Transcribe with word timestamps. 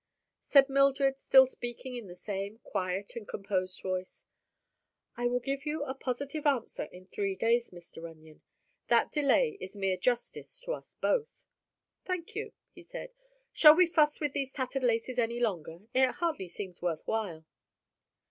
Said 0.39 0.67
Mildred, 0.67 1.19
still 1.19 1.45
speaking 1.45 1.95
in 1.95 2.07
the 2.07 2.15
same 2.15 2.57
quiet 2.63 3.15
and 3.15 3.27
composed 3.27 3.79
voice: 3.83 4.25
"I 5.15 5.27
will 5.27 5.39
give 5.39 5.63
you 5.63 5.83
a 5.83 5.93
positive 5.93 6.47
answer 6.47 6.85
in 6.85 7.05
three 7.05 7.35
days, 7.35 7.69
Mr. 7.69 8.01
Runyon. 8.01 8.41
That 8.87 9.11
delay 9.11 9.59
is 9.61 9.75
mere 9.75 9.97
justice 9.97 10.59
to 10.61 10.73
us 10.73 10.95
both." 10.95 11.45
"Thank 12.03 12.33
you," 12.35 12.51
he 12.71 12.81
said. 12.81 13.11
"Shall 13.53 13.75
we 13.75 13.85
fuss 13.85 14.19
with 14.19 14.33
these 14.33 14.51
tattered 14.53 14.83
laces 14.83 15.19
any 15.19 15.39
longer? 15.39 15.81
It 15.93 16.09
hardly 16.13 16.47
seems 16.47 16.81
worth 16.81 17.03
while." 17.05 17.45